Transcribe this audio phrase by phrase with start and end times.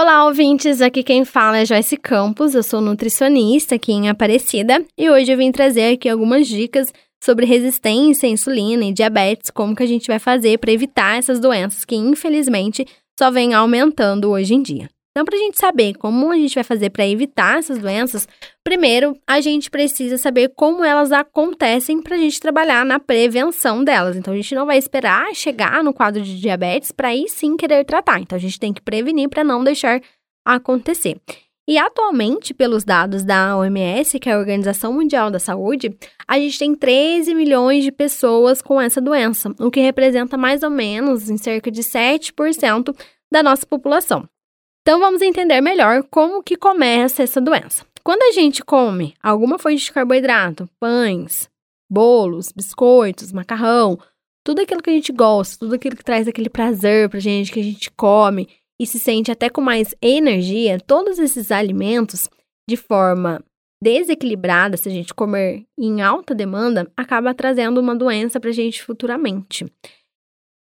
[0.00, 0.80] Olá, ouvintes!
[0.80, 5.36] Aqui quem fala é Joyce Campos, eu sou nutricionista aqui em Aparecida e hoje eu
[5.36, 10.06] vim trazer aqui algumas dicas sobre resistência à insulina e diabetes, como que a gente
[10.06, 12.86] vai fazer para evitar essas doenças que infelizmente
[13.18, 14.88] só vêm aumentando hoje em dia.
[15.18, 18.28] Então, para a gente saber como a gente vai fazer para evitar essas doenças,
[18.62, 24.16] primeiro a gente precisa saber como elas acontecem para a gente trabalhar na prevenção delas.
[24.16, 27.84] Então, a gente não vai esperar chegar no quadro de diabetes para aí sim querer
[27.84, 28.20] tratar.
[28.20, 30.00] Então, a gente tem que prevenir para não deixar
[30.46, 31.16] acontecer.
[31.68, 35.98] E atualmente, pelos dados da OMS, que é a Organização Mundial da Saúde,
[36.28, 40.70] a gente tem 13 milhões de pessoas com essa doença, o que representa mais ou
[40.70, 42.96] menos em cerca de 7%
[43.32, 44.28] da nossa população.
[44.82, 47.84] Então vamos entender melhor como que começa essa doença.
[48.02, 51.48] Quando a gente come alguma fonte de carboidrato, pães,
[51.90, 53.98] bolos, biscoitos, macarrão,
[54.44, 57.60] tudo aquilo que a gente gosta, tudo aquilo que traz aquele prazer pra gente, que
[57.60, 58.48] a gente come
[58.80, 62.30] e se sente até com mais energia, todos esses alimentos
[62.68, 63.44] de forma
[63.82, 69.66] desequilibrada, se a gente comer em alta demanda, acaba trazendo uma doença pra gente futuramente.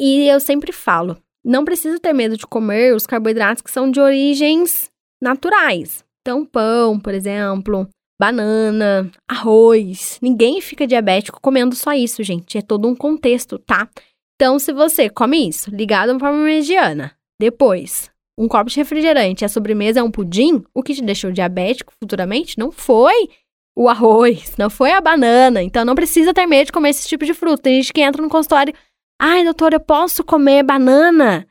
[0.00, 4.00] E eu sempre falo, não precisa ter medo de comer os carboidratos que são de
[4.00, 4.90] origens
[5.22, 6.04] naturais.
[6.20, 7.88] Então, pão, por exemplo,
[8.20, 10.18] banana, arroz.
[10.20, 12.58] Ninguém fica diabético comendo só isso, gente.
[12.58, 13.88] É todo um contexto, tá?
[14.36, 19.46] Então, se você come isso, ligado de forma mediana, depois um copo de refrigerante e
[19.46, 23.28] a sobremesa é um pudim, o que te deixou diabético futuramente não foi
[23.76, 25.62] o arroz, não foi a banana.
[25.62, 27.62] Então, não precisa ter medo de comer esse tipo de fruta.
[27.62, 28.74] Tem gente que entra no consultório
[29.22, 31.46] Ai, doutora, eu posso comer banana?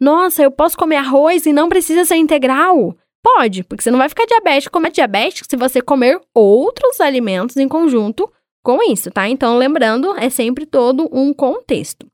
[0.00, 2.96] Nossa, eu posso comer arroz e não precisa ser integral?
[3.22, 7.58] Pode, porque você não vai ficar diabético como é diabético se você comer outros alimentos
[7.58, 8.26] em conjunto
[8.64, 9.28] com isso, tá?
[9.28, 12.06] Então, lembrando, é sempre todo um contexto.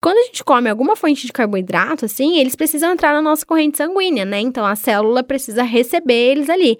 [0.00, 3.78] Quando a gente come alguma fonte de carboidrato, assim, eles precisam entrar na nossa corrente
[3.78, 4.38] sanguínea, né?
[4.38, 6.78] Então, a célula precisa receber eles ali.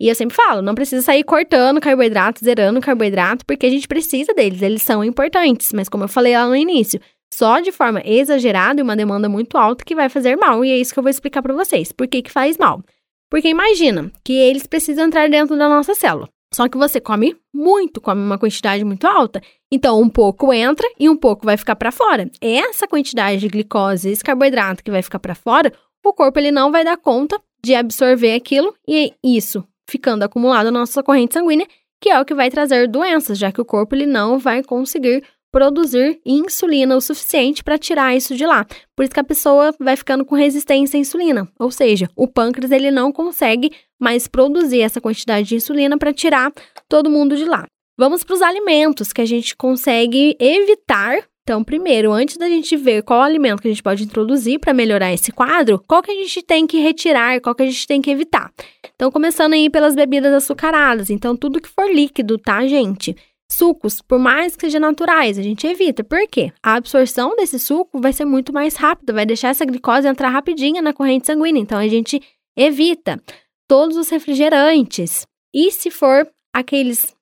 [0.00, 4.32] E eu sempre falo, não precisa sair cortando carboidrato, zerando carboidrato, porque a gente precisa
[4.32, 5.72] deles, eles são importantes.
[5.74, 7.00] Mas como eu falei lá no início,
[7.32, 10.64] só de forma exagerada e uma demanda muito alta que vai fazer mal.
[10.64, 11.92] E é isso que eu vou explicar para vocês.
[11.92, 12.82] Por que, que faz mal?
[13.30, 16.28] Porque imagina que eles precisam entrar dentro da nossa célula.
[16.52, 19.42] Só que você come muito, come uma quantidade muito alta.
[19.70, 22.30] Então, um pouco entra e um pouco vai ficar para fora.
[22.40, 25.72] Essa quantidade de glicose, esse carboidrato que vai ficar para fora,
[26.04, 30.80] o corpo ele não vai dar conta de absorver aquilo e isso ficando acumulado na
[30.80, 31.66] nossa corrente sanguínea,
[32.00, 35.24] que é o que vai trazer doenças, já que o corpo ele não vai conseguir
[35.50, 38.66] produzir insulina o suficiente para tirar isso de lá.
[38.94, 42.70] Por isso que a pessoa vai ficando com resistência à insulina, ou seja, o pâncreas
[42.70, 46.52] ele não consegue mais produzir essa quantidade de insulina para tirar
[46.88, 47.64] todo mundo de lá.
[47.98, 51.18] Vamos para os alimentos que a gente consegue evitar.
[51.42, 55.12] Então, primeiro, antes da gente ver qual alimento que a gente pode introduzir para melhorar
[55.12, 58.10] esse quadro, qual que a gente tem que retirar, qual que a gente tem que
[58.10, 58.52] evitar.
[58.94, 61.10] Então, começando aí pelas bebidas açucaradas.
[61.10, 63.16] Então, tudo que for líquido, tá, gente?
[63.50, 66.04] Sucos, por mais que sejam naturais, a gente evita.
[66.04, 66.52] Por quê?
[66.62, 70.82] A absorção desse suco vai ser muito mais rápida, vai deixar essa glicose entrar rapidinho
[70.82, 71.60] na corrente sanguínea.
[71.60, 72.20] Então a gente
[72.56, 73.20] evita
[73.66, 75.26] todos os refrigerantes.
[75.54, 77.14] E se for aqueles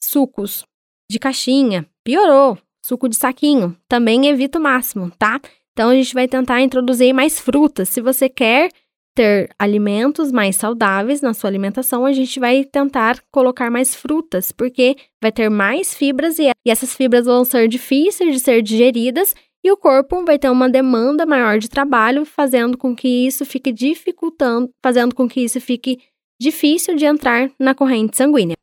[0.00, 0.64] sucos
[1.10, 2.56] de caixinha, piorou.
[2.84, 5.40] Suco de saquinho, também evita o máximo, tá?
[5.72, 7.88] Então a gente vai tentar introduzir mais frutas.
[7.88, 8.70] Se você quer
[9.14, 14.96] ter alimentos mais saudáveis na sua alimentação, a gente vai tentar colocar mais frutas, porque
[15.20, 19.34] vai ter mais fibras e, essas fibras vão ser difíceis de ser digeridas
[19.64, 23.70] e o corpo vai ter uma demanda maior de trabalho, fazendo com que isso fique
[23.70, 26.00] dificultando, fazendo com que isso fique
[26.40, 28.56] difícil de entrar na corrente sanguínea.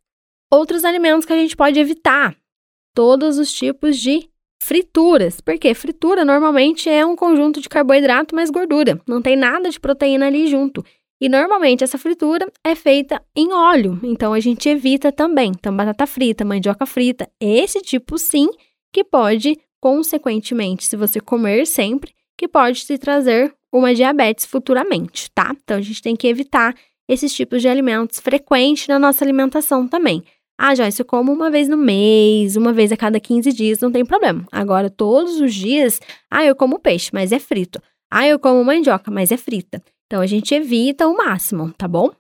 [0.52, 2.36] Outros alimentos que a gente pode evitar,
[2.94, 4.30] todos os tipos de
[4.70, 9.80] frituras, porque fritura normalmente é um conjunto de carboidrato mais gordura, não tem nada de
[9.80, 10.86] proteína ali junto.
[11.20, 15.50] E normalmente essa fritura é feita em óleo, então a gente evita também.
[15.58, 18.48] Então, batata frita, mandioca frita, esse tipo sim
[18.94, 25.52] que pode, consequentemente, se você comer sempre, que pode te trazer uma diabetes futuramente, tá?
[25.64, 26.76] Então a gente tem que evitar
[27.08, 30.24] esses tipos de alimentos frequentes na nossa alimentação também.
[30.62, 33.90] Ah, Joyce, eu como uma vez no mês, uma vez a cada 15 dias, não
[33.90, 34.46] tem problema.
[34.52, 37.82] Agora, todos os dias, ah, eu como peixe, mas é frito.
[38.12, 39.82] Ah, eu como mandioca, mas é frita.
[40.06, 42.08] Então, a gente evita o máximo, tá bom?
[42.08, 42.14] O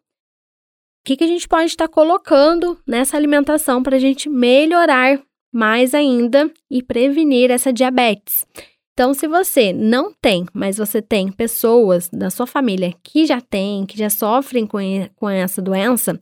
[1.04, 5.22] que, que a gente pode estar colocando nessa alimentação para a gente melhorar
[5.54, 8.48] mais ainda e prevenir essa diabetes?
[8.94, 13.86] Então, se você não tem, mas você tem pessoas da sua família que já têm,
[13.86, 14.78] que já sofrem com,
[15.18, 16.18] com essa doença,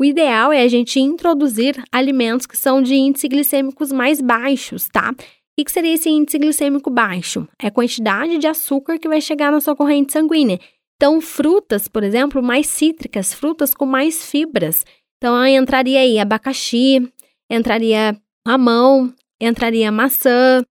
[0.00, 5.10] o ideal é a gente introduzir alimentos que são de índice glicêmicos mais baixos, tá?
[5.12, 7.46] O que seria esse índice glicêmico baixo?
[7.60, 10.58] É a quantidade de açúcar que vai chegar na sua corrente sanguínea.
[10.96, 14.86] Então, frutas, por exemplo, mais cítricas, frutas com mais fibras.
[15.18, 17.06] Então, entraria aí abacaxi,
[17.50, 20.64] entraria mamão, entraria maçã,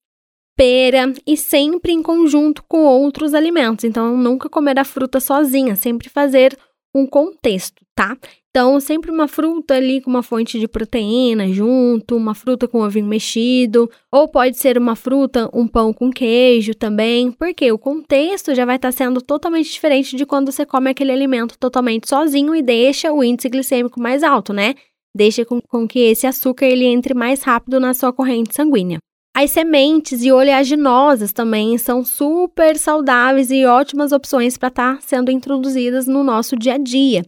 [0.57, 3.85] pera e sempre em conjunto com outros alimentos.
[3.85, 6.57] Então, nunca comer a fruta sozinha, sempre fazer
[6.95, 8.17] um contexto, tá?
[8.51, 13.05] Então, sempre uma fruta ali com uma fonte de proteína junto, uma fruta com ovinho
[13.05, 18.65] mexido, ou pode ser uma fruta, um pão com queijo também, porque o contexto já
[18.65, 22.63] vai estar tá sendo totalmente diferente de quando você come aquele alimento totalmente sozinho e
[22.63, 24.73] deixa o índice glicêmico mais alto, né?
[25.15, 28.97] Deixa com, com que esse açúcar ele entre mais rápido na sua corrente sanguínea.
[29.35, 35.29] As sementes e oleaginosas também são super saudáveis e ótimas opções para estar tá sendo
[35.29, 37.23] introduzidas no nosso dia a dia.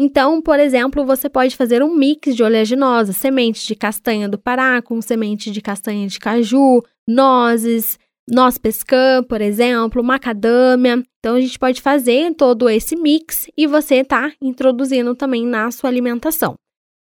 [0.00, 4.80] Então, por exemplo, você pode fazer um mix de oleaginosas, sementes de castanha do Pará
[4.80, 7.98] com semente de castanha de caju, nozes,
[8.30, 11.02] noz pescã, por exemplo, macadâmia.
[11.18, 15.90] Então, a gente pode fazer todo esse mix e você tá introduzindo também na sua
[15.90, 16.54] alimentação.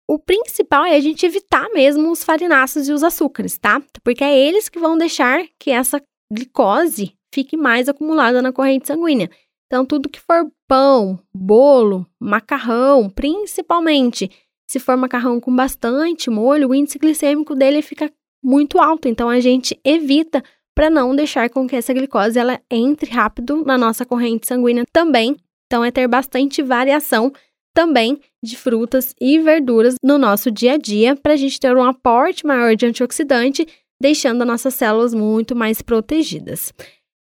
[0.09, 3.79] O principal é a gente evitar mesmo os farináceos e os açúcares, tá?
[4.03, 6.01] Porque é eles que vão deixar que essa
[6.33, 9.29] glicose fique mais acumulada na corrente sanguínea.
[9.67, 14.31] Então, tudo que for pão, bolo, macarrão, principalmente,
[14.69, 18.11] se for macarrão com bastante molho, o índice glicêmico dele fica
[18.43, 19.07] muito alto.
[19.07, 20.41] Então, a gente evita
[20.73, 25.35] para não deixar com que essa glicose ela entre rápido na nossa corrente sanguínea também.
[25.65, 27.31] Então, é ter bastante variação
[27.73, 31.83] também de frutas e verduras no nosso dia a dia para a gente ter um
[31.83, 33.67] aporte maior de antioxidante,
[34.01, 36.73] deixando as nossas células muito mais protegidas.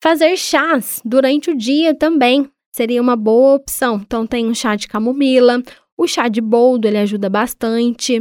[0.02, 4.00] Fazer chás durante o dia também seria uma boa opção.
[4.04, 5.62] Então tem o chá de camomila,
[5.96, 8.20] o chá de boldo, ele ajuda bastante.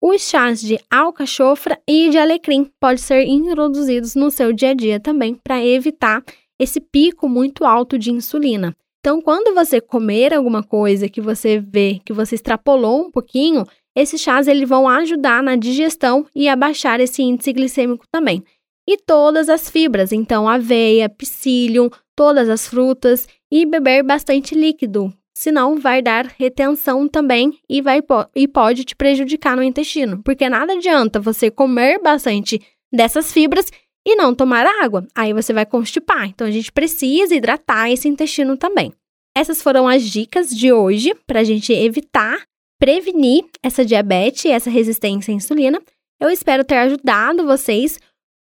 [0.00, 5.00] Os chás de alcachofra e de alecrim podem ser introduzidos no seu dia a dia
[5.00, 6.22] também para evitar
[6.56, 8.76] esse pico muito alto de insulina.
[9.00, 14.20] Então, quando você comer alguma coisa que você vê que você extrapolou um pouquinho, esses
[14.20, 18.44] chás eles vão ajudar na digestão e abaixar esse índice glicêmico também.
[18.88, 25.78] E todas as fibras, então aveia, psyllium, todas as frutas e beber bastante líquido, senão
[25.78, 28.00] vai dar retenção também e vai
[28.34, 33.66] e pode te prejudicar no intestino, porque nada adianta você comer bastante dessas fibras
[34.06, 35.06] e não tomar água.
[35.14, 36.26] Aí você vai constipar.
[36.26, 38.90] Então a gente precisa hidratar esse intestino também.
[39.36, 42.42] Essas foram as dicas de hoje para a gente evitar,
[42.80, 45.78] prevenir essa diabetes essa resistência à insulina.
[46.18, 47.98] Eu espero ter ajudado vocês.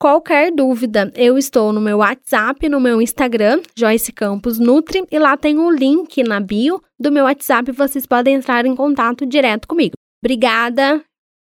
[0.01, 5.35] Qualquer dúvida, eu estou no meu WhatsApp, no meu Instagram, Joyce Campos Nutri, e lá
[5.35, 9.67] tem o um link na bio do meu WhatsApp, vocês podem entrar em contato direto
[9.67, 9.95] comigo.
[10.23, 11.03] Obrigada